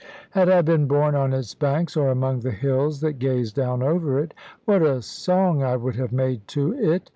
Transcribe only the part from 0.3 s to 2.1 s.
Had I been born on its banks, or